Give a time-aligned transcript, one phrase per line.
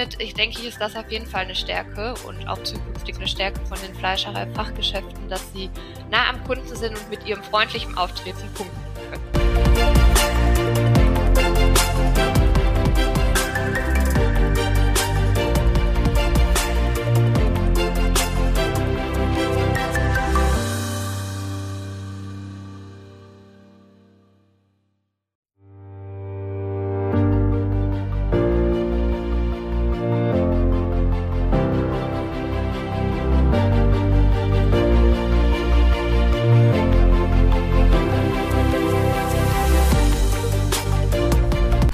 [0.00, 3.60] somit, ich denke, ist das auf jeden Fall eine Stärke und auch zukünftig eine Stärke
[3.66, 5.70] von den Fleischerei-Fachgeschäften, dass sie
[6.10, 10.09] nah am Kunden sind und mit ihrem freundlichen Auftreten punkten können.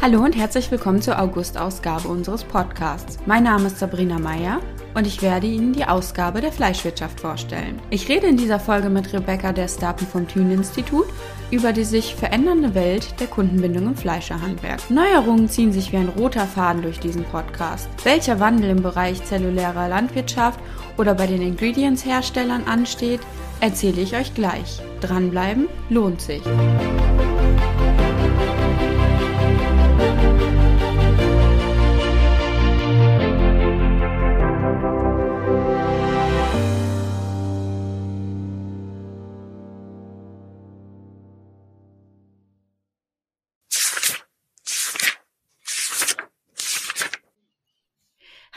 [0.06, 3.18] Hallo und herzlich willkommen zur August-Ausgabe unseres Podcasts.
[3.26, 4.60] Mein Name ist Sabrina Meyer
[4.94, 7.80] und ich werde Ihnen die Ausgabe der Fleischwirtschaft vorstellen.
[7.90, 11.06] Ich rede in dieser Folge mit Rebecca der Stapen vom Thün-Institut
[11.50, 14.88] über die sich verändernde Welt der Kundenbindung im Fleischerhandwerk.
[14.90, 17.88] Neuerungen ziehen sich wie ein roter Faden durch diesen Podcast.
[18.04, 20.60] Welcher Wandel im Bereich zellulärer Landwirtschaft
[20.98, 23.22] oder bei den Ingredients-Herstellern ansteht,
[23.58, 24.80] erzähle ich euch gleich.
[25.00, 26.42] Dranbleiben lohnt sich.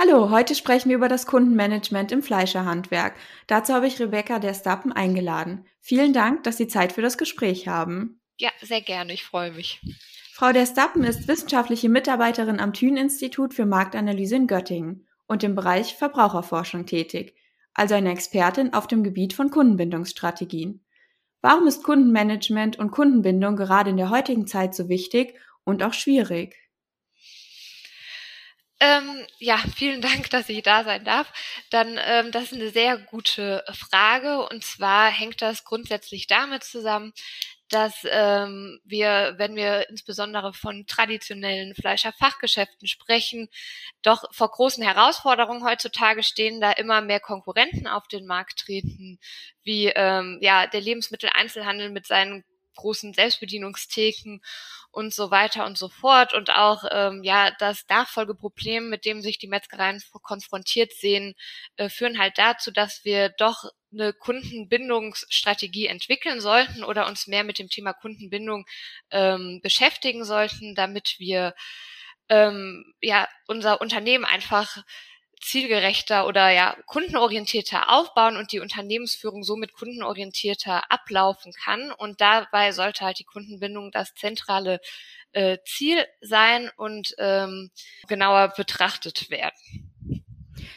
[0.01, 3.15] Hallo, heute sprechen wir über das Kundenmanagement im Fleischerhandwerk.
[3.47, 5.65] Dazu habe ich Rebecca der Stappen eingeladen.
[5.81, 8.21] Vielen Dank, dass Sie Zeit für das Gespräch haben.
[8.37, 9.81] Ja, sehr gerne, ich freue mich.
[10.31, 15.95] Frau der Stappen ist wissenschaftliche Mitarbeiterin am Thün-Institut für Marktanalyse in Göttingen und im Bereich
[15.95, 17.35] Verbraucherforschung tätig,
[17.73, 20.81] also eine Expertin auf dem Gebiet von Kundenbindungsstrategien.
[21.41, 26.68] Warum ist Kundenmanagement und Kundenbindung gerade in der heutigen Zeit so wichtig und auch schwierig?
[28.81, 31.31] Ähm, ja, vielen Dank, dass ich da sein darf.
[31.69, 34.47] Dann, ähm, das ist eine sehr gute Frage.
[34.47, 37.11] Und zwar hängt das grundsätzlich damit zusammen,
[37.69, 43.49] dass ähm, wir, wenn wir insbesondere von traditionellen Fleischerfachgeschäften sprechen,
[44.01, 49.19] doch vor großen Herausforderungen heutzutage stehen, da immer mehr Konkurrenten auf den Markt treten,
[49.63, 52.43] wie ähm, ja der Lebensmitteleinzelhandel mit seinen
[52.79, 54.39] großen Selbstbedienungstheken
[54.91, 56.33] und so weiter und so fort.
[56.33, 61.35] Und auch ähm, ja das Nachfolgeproblem, mit dem sich die Metzgereien konfrontiert sehen,
[61.77, 67.59] äh, führen halt dazu, dass wir doch eine Kundenbindungsstrategie entwickeln sollten oder uns mehr mit
[67.59, 68.65] dem Thema Kundenbindung
[69.11, 71.55] ähm, beschäftigen sollten, damit wir
[72.29, 74.77] ähm, ja unser Unternehmen einfach
[75.41, 81.91] zielgerechter oder ja kundenorientierter aufbauen und die Unternehmensführung somit kundenorientierter ablaufen kann.
[81.91, 84.79] Und dabei sollte halt die Kundenbindung das zentrale
[85.31, 87.71] äh, Ziel sein und ähm,
[88.07, 89.89] genauer betrachtet werden.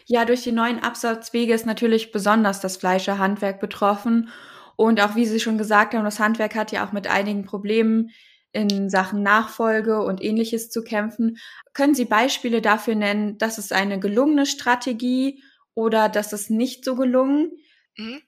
[0.07, 4.31] Ja, durch die neuen Absatzwege ist natürlich besonders das Fleischerhandwerk betroffen.
[4.77, 8.11] Und auch wie Sie schon gesagt haben, das Handwerk hat ja auch mit einigen Problemen
[8.53, 11.39] in Sachen Nachfolge und ähnliches zu kämpfen.
[11.73, 15.43] Können Sie Beispiele dafür nennen, dass es eine gelungene Strategie
[15.75, 17.53] oder dass es nicht so gelungen?
[17.97, 18.23] Mhm.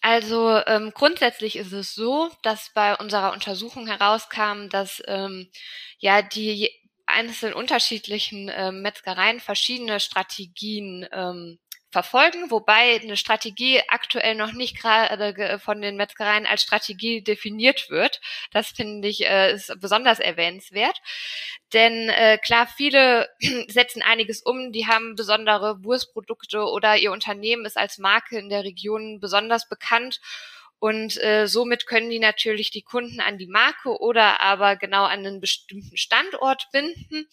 [0.00, 5.48] Also ähm, grundsätzlich ist es so, dass bei unserer Untersuchung herauskam, dass ähm,
[5.98, 6.70] ja die
[7.06, 11.58] einzelnen unterschiedlichen äh, Metzgereien verschiedene Strategien ähm,
[11.94, 18.20] verfolgen, wobei eine Strategie aktuell noch nicht gerade von den Metzgereien als Strategie definiert wird.
[18.50, 21.00] Das finde ich äh, ist besonders erwähnenswert.
[21.72, 23.30] Denn äh, klar, viele
[23.68, 28.64] setzen einiges um, die haben besondere Wurstprodukte oder ihr Unternehmen ist als Marke in der
[28.64, 30.20] Region besonders bekannt.
[30.80, 35.20] Und äh, somit können die natürlich die Kunden an die Marke oder aber genau an
[35.20, 37.28] einen bestimmten Standort binden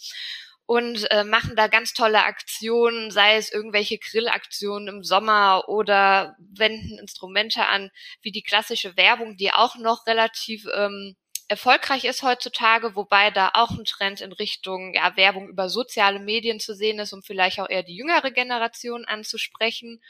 [0.71, 6.97] und äh, machen da ganz tolle Aktionen, sei es irgendwelche Grillaktionen im Sommer oder wenden
[6.97, 11.17] Instrumente an, wie die klassische Werbung, die auch noch relativ ähm,
[11.49, 16.61] erfolgreich ist heutzutage, wobei da auch ein Trend in Richtung ja, Werbung über soziale Medien
[16.61, 20.01] zu sehen ist, um vielleicht auch eher die jüngere Generation anzusprechen.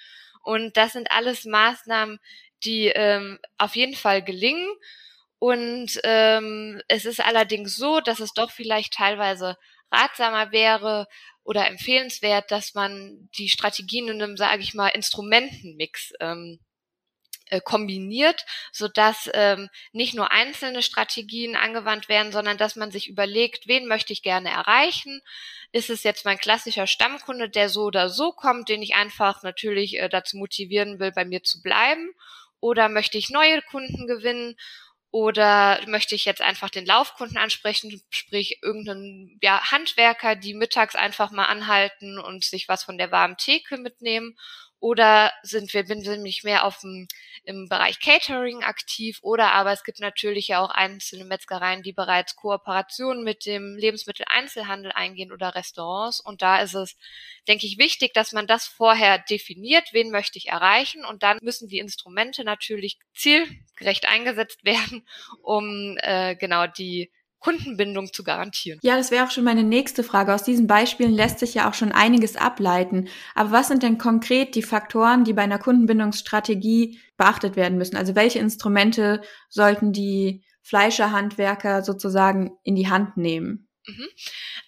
[0.44, 2.20] Und das sind alles Maßnahmen,
[2.64, 4.70] die ähm, auf jeden Fall gelingen.
[5.40, 9.58] Und ähm, es ist allerdings so, dass es doch vielleicht teilweise
[9.92, 11.08] ratsamer wäre
[11.44, 16.60] oder empfehlenswert, dass man die Strategien in einem, sage ich mal, Instrumentenmix ähm,
[17.52, 23.10] äh, kombiniert, so dass ähm, nicht nur einzelne Strategien angewandt werden, sondern dass man sich
[23.10, 25.22] überlegt, wen möchte ich gerne erreichen?
[25.74, 30.00] Ist es jetzt mein klassischer Stammkunde, der so oder so kommt, den ich einfach natürlich
[30.00, 32.14] äh, dazu motivieren will, bei mir zu bleiben?
[32.62, 34.56] Oder möchte ich neue Kunden gewinnen?
[35.12, 41.32] Oder möchte ich jetzt einfach den Laufkunden ansprechen, sprich irgendeinen ja, Handwerker, die mittags einfach
[41.32, 44.38] mal anhalten und sich was von der warmen Theke mitnehmen?
[44.82, 47.08] Oder sind wir, bin nämlich mehr auf dem,
[47.44, 49.20] im Bereich Catering aktiv?
[49.22, 54.92] Oder aber es gibt natürlich ja auch einzelne Metzgereien, die bereits Kooperationen mit dem Lebensmitteleinzelhandel
[54.92, 56.20] eingehen oder Restaurants.
[56.20, 56.98] Und da ist es,
[57.48, 61.06] denke ich, wichtig, dass man das vorher definiert, wen möchte ich erreichen.
[61.06, 65.08] Und dann müssen die Instrumente natürlich zielgerecht eingesetzt werden,
[65.44, 68.80] um äh, genau die Kundenbindung zu garantieren.
[68.84, 70.34] Ja, das wäre auch schon meine nächste Frage.
[70.34, 73.10] Aus diesen Beispielen lässt sich ja auch schon einiges ableiten.
[73.36, 77.98] Aber was sind denn konkret die Faktoren, die bei einer Kundenbindungsstrategie beachtet werden müssen?
[77.98, 83.68] Also welche Instrumente sollten die Fleischerhandwerker sozusagen in die Hand nehmen?
[83.88, 84.08] Mhm.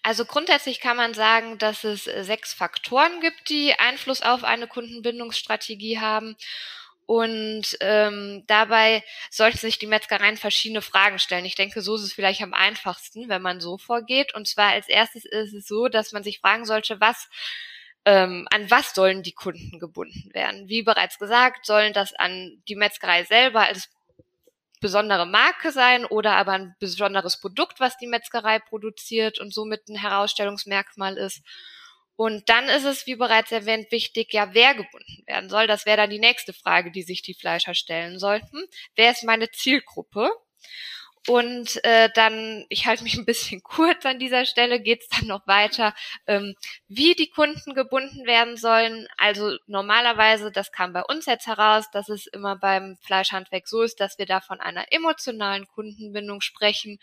[0.01, 5.99] Also grundsätzlich kann man sagen, dass es sechs Faktoren gibt, die Einfluss auf eine Kundenbindungsstrategie
[5.99, 6.35] haben.
[7.05, 11.45] Und ähm, dabei sollten sich die Metzgereien verschiedene Fragen stellen.
[11.45, 14.33] Ich denke, so ist es vielleicht am einfachsten, wenn man so vorgeht.
[14.33, 17.29] Und zwar als erstes ist es so, dass man sich fragen sollte, was
[18.05, 20.67] ähm, an was sollen die Kunden gebunden werden?
[20.67, 23.89] Wie bereits gesagt, sollen das an die Metzgerei selber als
[24.81, 29.95] besondere Marke sein oder aber ein besonderes Produkt, was die Metzgerei produziert und somit ein
[29.95, 31.41] Herausstellungsmerkmal ist.
[32.15, 35.68] Und dann ist es, wie bereits erwähnt, wichtig, ja, wer gebunden werden soll.
[35.68, 38.63] Das wäre dann die nächste Frage, die sich die Fleischer stellen sollten.
[38.95, 40.31] Wer ist meine Zielgruppe?
[41.27, 45.27] Und äh, dann, ich halte mich ein bisschen kurz an dieser Stelle, geht es dann
[45.27, 45.95] noch weiter,
[46.27, 46.56] ähm,
[46.88, 49.07] wie die Kunden gebunden werden sollen.
[49.18, 54.01] Also normalerweise, das kam bei uns jetzt heraus, dass es immer beim Fleischhandwerk so ist,
[54.01, 57.00] dass wir da von einer emotionalen Kundenbindung sprechen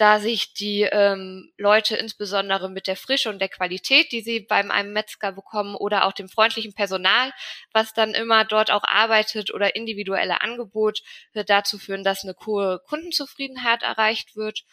[0.00, 4.70] da sich die ähm, Leute insbesondere mit der Frische und der Qualität, die sie beim
[4.70, 7.32] einem Metzger bekommen oder auch dem freundlichen Personal,
[7.72, 11.02] was dann immer dort auch arbeitet oder individuelle Angebot
[11.34, 14.64] äh, dazu führen, dass eine hohe Kundenzufriedenheit erreicht wird.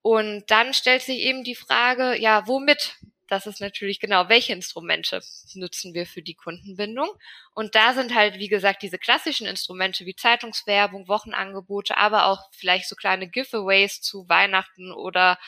[0.00, 2.96] Und dann stellt sich eben die Frage, ja, womit
[3.32, 5.22] das ist natürlich genau, welche Instrumente
[5.54, 7.08] nutzen wir für die Kundenbindung.
[7.54, 12.86] Und da sind halt, wie gesagt, diese klassischen Instrumente wie Zeitungswerbung, Wochenangebote, aber auch vielleicht
[12.86, 15.38] so kleine Giveaways zu Weihnachten oder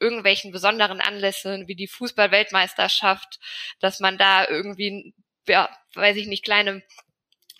[0.00, 3.38] irgendwelchen besonderen Anlässen wie die Fußball-Weltmeisterschaft,
[3.80, 5.12] dass man da irgendwie,
[5.46, 6.82] ja, weiß ich nicht, kleine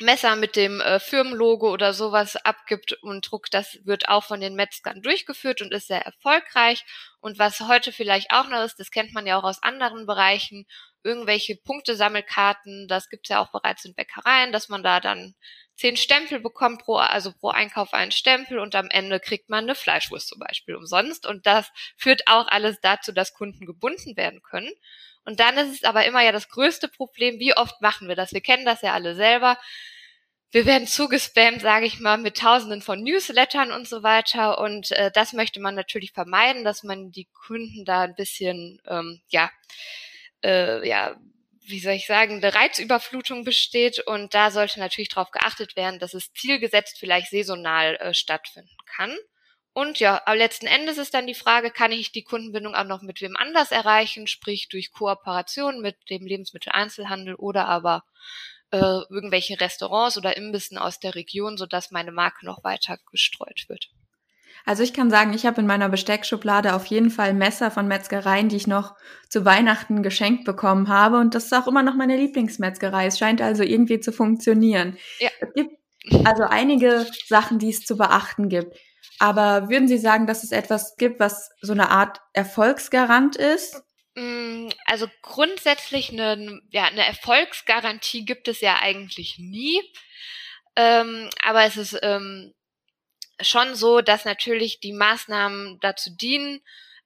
[0.00, 4.54] Messer mit dem äh, Firmenlogo oder sowas abgibt und druckt, das wird auch von den
[4.54, 6.84] Metzgern durchgeführt und ist sehr erfolgreich.
[7.20, 10.66] Und was heute vielleicht auch noch ist, das kennt man ja auch aus anderen Bereichen,
[11.06, 15.35] irgendwelche Punktesammelkarten, das gibt's ja auch bereits in Bäckereien, dass man da dann
[15.76, 19.75] zehn Stempel bekommt pro, also pro Einkauf einen Stempel und am Ende kriegt man eine
[19.75, 21.26] Fleischwurst zum Beispiel umsonst.
[21.26, 24.70] Und das führt auch alles dazu, dass Kunden gebunden werden können.
[25.25, 28.32] Und dann ist es aber immer ja das größte Problem, wie oft machen wir das?
[28.32, 29.58] Wir kennen das ja alle selber.
[30.53, 34.58] Wir werden zugespammt, sage ich mal, mit tausenden von Newslettern und so weiter.
[34.58, 39.20] Und äh, das möchte man natürlich vermeiden, dass man die Kunden da ein bisschen, ähm,
[39.29, 39.50] ja,
[40.46, 41.16] äh, ja,
[41.66, 43.98] wie soll ich sagen, eine Reizüberflutung besteht.
[44.06, 49.16] Und da sollte natürlich darauf geachtet werden, dass es zielgesetzt vielleicht saisonal äh, stattfinden kann.
[49.72, 53.02] Und ja, aber letzten Endes ist dann die Frage, kann ich die Kundenbindung auch noch
[53.02, 58.04] mit wem anders erreichen, sprich durch Kooperation mit dem Lebensmitteleinzelhandel oder aber
[58.70, 63.90] äh, irgendwelche Restaurants oder Imbissen aus der Region, sodass meine Marke noch weiter gestreut wird.
[64.66, 68.48] Also ich kann sagen, ich habe in meiner Besteckschublade auf jeden Fall Messer von Metzgereien,
[68.48, 68.96] die ich noch
[69.29, 71.19] zu Weihnachten geschenkt bekommen habe.
[71.19, 73.06] Und das ist auch immer noch meine Lieblingsmetzgerei.
[73.06, 74.98] Es scheint also irgendwie zu funktionieren.
[75.20, 75.31] Ja.
[75.41, 75.76] Es gibt
[76.24, 78.76] also einige Sachen, die es zu beachten gibt.
[79.20, 83.82] Aber würden Sie sagen, dass es etwas gibt, was so eine Art Erfolgsgarant ist?
[84.17, 89.81] Mm, also grundsätzlich eine, ja, eine Erfolgsgarantie gibt es ja eigentlich nie.
[90.74, 92.52] Ähm, aber es ist ähm,
[93.40, 96.62] schon so, dass natürlich die Maßnahmen dazu dienen,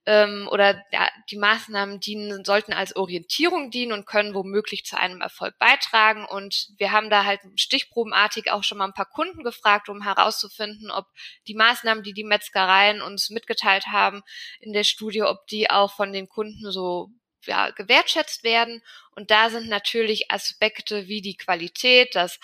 [0.07, 5.21] ähm, oder ja, die Maßnahmen dienen, sollten als Orientierung dienen und können womöglich zu einem
[5.21, 6.25] Erfolg beitragen.
[6.25, 10.91] Und wir haben da halt stichprobenartig auch schon mal ein paar Kunden gefragt, um herauszufinden,
[10.91, 11.07] ob
[11.47, 14.23] die Maßnahmen, die die Metzgereien uns mitgeteilt haben
[14.61, 17.11] in der Studie, ob die auch von den Kunden so
[17.45, 18.83] ja, gewertschätzt werden.
[19.15, 22.39] Und da sind natürlich Aspekte wie die Qualität, das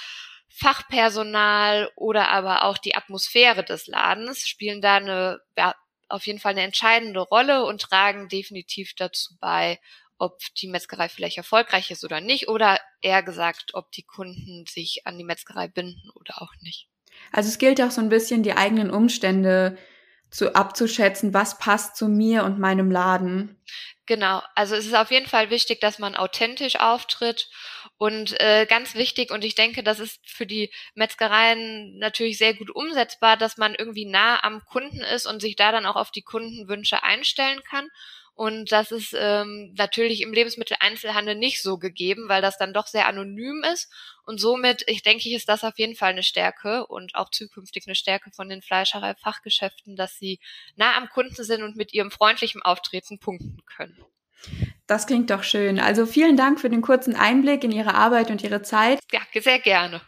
[0.49, 5.75] Fachpersonal oder aber auch die Atmosphäre des Ladens spielen da eine ja,
[6.09, 9.81] auf jeden Fall eine entscheidende Rolle und tragen definitiv dazu bei,
[10.19, 15.03] ob die Metzgerei vielleicht erfolgreich ist oder nicht, oder eher gesagt, ob die Kunden sich
[15.05, 16.89] an die Metzgerei binden oder auch nicht.
[17.33, 19.77] Also es gilt auch so ein bisschen die eigenen Umstände
[20.31, 23.61] zu abzuschätzen, was passt zu mir und meinem Laden.
[24.07, 27.49] Genau, also es ist auf jeden Fall wichtig, dass man authentisch auftritt
[27.99, 32.71] Und äh, ganz wichtig, und ich denke, das ist für die Metzgereien natürlich sehr gut
[32.71, 36.23] umsetzbar, dass man irgendwie nah am Kunden ist und sich da dann auch auf die
[36.23, 37.89] Kundenwünsche einstellen kann.
[38.35, 43.07] Und das ist ähm, natürlich im Lebensmitteleinzelhandel nicht so gegeben, weil das dann doch sehr
[43.07, 43.91] anonym ist.
[44.27, 47.95] Und somit, ich denke, ist das auf jeden Fall eine Stärke und auch zukünftig eine
[47.95, 50.39] Stärke von den Fleischerei-Fachgeschäften, dass sie
[50.77, 54.05] nah am Kunden sind und mit ihrem freundlichen Auftreten punkten können.
[54.87, 55.81] Das klingt doch schön.
[55.81, 59.01] Also vielen Dank für den kurzen Einblick in Ihre Arbeit und Ihre Zeit.
[59.13, 60.01] Ja, sehr gerne.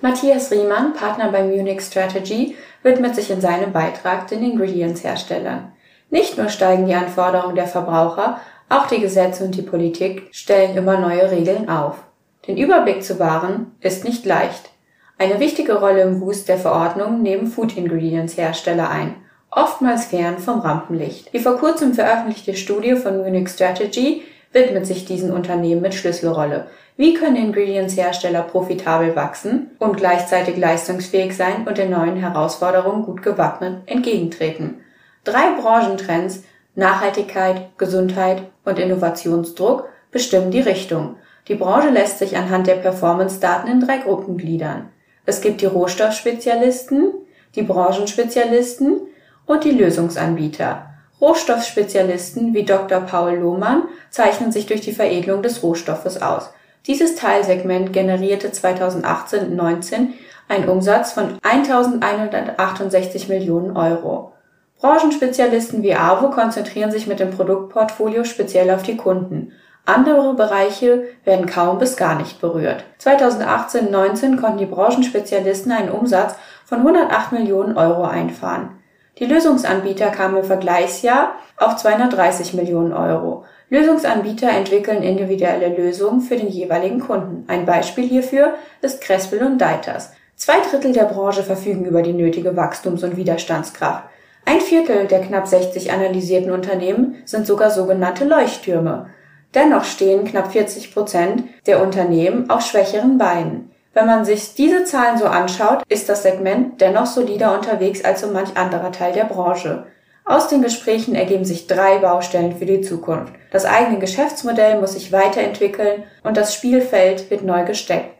[0.00, 5.72] Matthias Riemann, Partner bei Munich Strategy, widmet sich in seinem Beitrag den Ingredients-Herstellern.
[6.10, 10.98] Nicht nur steigen die Anforderungen der Verbraucher, auch die Gesetze und die Politik stellen immer
[10.98, 12.02] neue Regeln auf.
[12.46, 14.70] Den Überblick zu wahren ist nicht leicht.
[15.16, 19.23] Eine wichtige Rolle im Wust der Verordnungen nehmen Food Ingredients Hersteller ein
[19.54, 21.32] oftmals fern vom Rampenlicht.
[21.32, 26.68] Die vor kurzem veröffentlichte Studie von Munich Strategy widmet sich diesen Unternehmen mit Schlüsselrolle.
[26.96, 33.82] Wie können Ingredients-Hersteller profitabel wachsen und gleichzeitig leistungsfähig sein und den neuen Herausforderungen gut gewappnet
[33.86, 34.80] entgegentreten?
[35.24, 36.44] Drei Branchentrends
[36.76, 41.16] Nachhaltigkeit, Gesundheit und Innovationsdruck bestimmen die Richtung.
[41.46, 44.88] Die Branche lässt sich anhand der Performance-Daten in drei Gruppen gliedern.
[45.24, 47.12] Es gibt die Rohstoffspezialisten,
[47.54, 49.02] die Branchenspezialisten
[49.46, 50.86] und die Lösungsanbieter.
[51.20, 53.00] Rohstoffspezialisten wie Dr.
[53.00, 56.50] Paul Lohmann zeichnen sich durch die Veredelung des Rohstoffes aus.
[56.86, 60.08] Dieses Teilsegment generierte 2018/19
[60.48, 64.32] einen Umsatz von 1.168 Millionen Euro.
[64.80, 69.52] Branchenspezialisten wie AWO konzentrieren sich mit dem Produktportfolio speziell auf die Kunden.
[69.86, 72.84] Andere Bereiche werden kaum bis gar nicht berührt.
[72.98, 76.34] 2018/19 konnten die Branchenspezialisten einen Umsatz
[76.66, 78.83] von 108 Millionen Euro einfahren
[79.18, 83.44] die Lösungsanbieter kamen im Vergleichsjahr auf 230 Millionen Euro.
[83.70, 87.44] Lösungsanbieter entwickeln individuelle Lösungen für den jeweiligen Kunden.
[87.46, 90.12] Ein Beispiel hierfür ist Crespel und Deiters.
[90.36, 94.04] Zwei Drittel der Branche verfügen über die nötige Wachstums- und Widerstandskraft.
[94.46, 99.10] Ein Viertel der knapp 60 analysierten Unternehmen sind sogar sogenannte Leuchttürme.
[99.54, 103.70] Dennoch stehen knapp 40 Prozent der Unternehmen auf schwächeren Beinen.
[103.94, 108.26] Wenn man sich diese Zahlen so anschaut, ist das Segment dennoch solider unterwegs als so
[108.26, 109.86] manch anderer Teil der Branche.
[110.24, 113.34] Aus den Gesprächen ergeben sich drei Baustellen für die Zukunft.
[113.52, 118.10] Das eigene Geschäftsmodell muss sich weiterentwickeln und das Spielfeld wird neu gesteckt.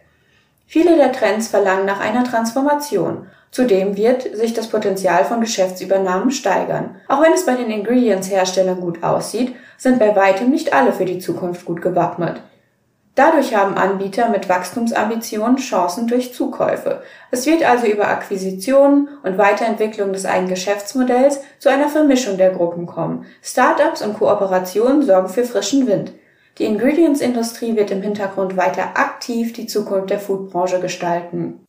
[0.67, 3.27] Viele der Trends verlangen nach einer Transformation.
[3.51, 6.97] Zudem wird sich das Potenzial von Geschäftsübernahmen steigern.
[7.09, 11.21] Auch wenn es bei den Ingredients-Herstellern gut aussieht, sind bei weitem nicht alle für die
[11.21, 12.41] Zukunft gut gewappnet.
[13.17, 17.03] Dadurch haben Anbieter mit Wachstumsambitionen Chancen durch Zukäufe.
[17.31, 22.87] Es wird also über Akquisitionen und Weiterentwicklung des eigenen Geschäftsmodells zu einer Vermischung der Gruppen
[22.87, 23.27] kommen.
[23.41, 26.13] Startups und Kooperationen sorgen für frischen Wind.
[26.59, 31.67] Die Ingredients-Industrie wird im Hintergrund weiter aktiv die Zukunft der Foodbranche gestalten.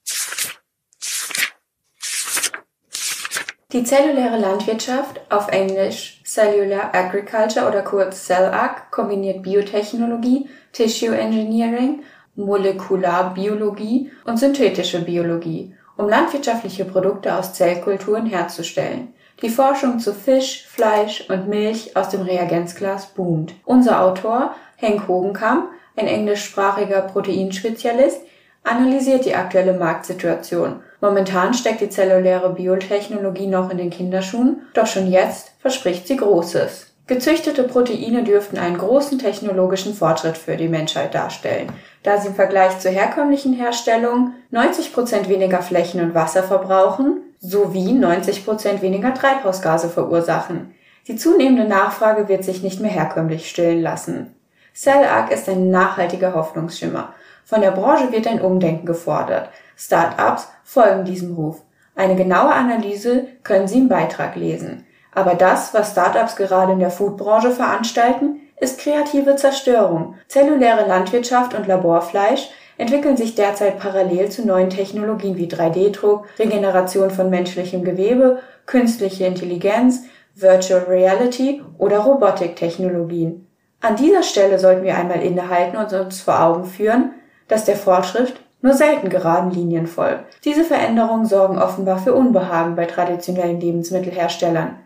[3.72, 12.03] Die zelluläre Landwirtschaft, auf Englisch Cellular Agriculture oder kurz CellAg, kombiniert Biotechnologie, Tissue Engineering,
[12.36, 19.13] Molekularbiologie und synthetische Biologie, um landwirtschaftliche Produkte aus Zellkulturen herzustellen.
[19.41, 23.53] Die Forschung zu Fisch, Fleisch und Milch aus dem Reagenzglas boomt.
[23.63, 28.20] Unser Autor, Henk Hogenkamp, ein englischsprachiger Proteinspezialist,
[28.65, 30.82] analysiert die aktuelle Marktsituation.
[31.00, 36.85] Momentan steckt die zelluläre Biotechnologie noch in den Kinderschuhen, doch schon jetzt verspricht sie Großes.
[37.08, 41.72] Gezüchtete Proteine dürften einen großen technologischen Fortschritt für die Menschheit darstellen,
[42.02, 47.92] da sie im Vergleich zur herkömmlichen Herstellung 90 Prozent weniger Flächen und Wasser verbrauchen sowie
[47.94, 50.74] 90 Prozent weniger Treibhausgase verursachen.
[51.08, 54.34] Die zunehmende Nachfrage wird sich nicht mehr herkömmlich stillen lassen.
[54.74, 57.14] CellArc ist ein nachhaltiger Hoffnungsschimmer.
[57.44, 59.50] Von der Branche wird ein Umdenken gefordert.
[59.78, 61.62] Start-ups folgen diesem Ruf.
[61.94, 64.85] Eine genaue Analyse können Sie im Beitrag lesen.
[65.16, 70.16] Aber das, was Startups gerade in der Foodbranche veranstalten, ist kreative Zerstörung.
[70.28, 77.30] Zelluläre Landwirtschaft und Laborfleisch entwickeln sich derzeit parallel zu neuen Technologien wie 3D-Druck, Regeneration von
[77.30, 80.04] menschlichem Gewebe, künstliche Intelligenz,
[80.36, 83.48] Virtual Reality oder Robotiktechnologien.
[83.80, 87.12] An dieser Stelle sollten wir einmal innehalten und uns vor Augen führen,
[87.48, 90.26] dass der Fortschritt nur selten geraden Linien folgt.
[90.44, 94.80] Diese Veränderungen sorgen offenbar für Unbehagen bei traditionellen Lebensmittelherstellern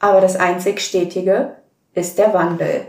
[0.00, 1.56] aber das einzig Stetige
[1.94, 2.86] ist der Wandel.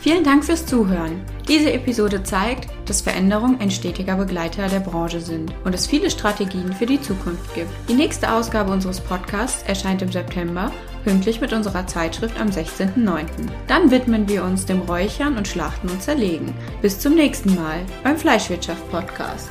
[0.00, 1.22] Vielen Dank fürs Zuhören.
[1.46, 6.74] Diese Episode zeigt, dass Veränderungen ein stetiger Begleiter der Branche sind und es viele Strategien
[6.74, 7.70] für die Zukunft gibt.
[7.88, 10.70] Die nächste Ausgabe unseres Podcasts erscheint im September,
[11.02, 13.24] pünktlich mit unserer Zeitschrift am 16.09.
[13.66, 16.52] Dann widmen wir uns dem Räuchern und Schlachten und Zerlegen.
[16.82, 19.48] Bis zum nächsten Mal beim Fleischwirtschaft Podcast.